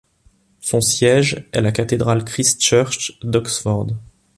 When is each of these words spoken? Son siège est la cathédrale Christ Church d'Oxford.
Son 0.61 0.81
siège 0.81 1.47
est 1.51 1.61
la 1.61 1.71
cathédrale 1.71 2.25
Christ 2.25 2.59
Church 2.63 3.19
d'Oxford. 3.21 3.85